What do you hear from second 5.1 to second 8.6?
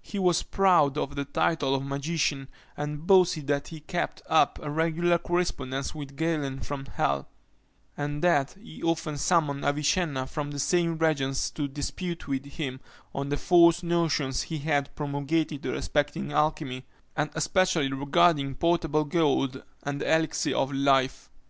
correspondence with Galen from hell; and that